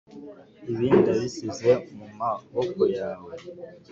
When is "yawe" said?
2.97-3.33